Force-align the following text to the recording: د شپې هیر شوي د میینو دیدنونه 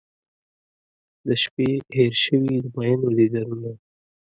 د 1.27 1.29
شپې 1.43 1.69
هیر 1.95 2.13
شوي 2.25 2.53
د 2.63 2.65
میینو 2.75 3.09
دیدنونه 3.17 3.71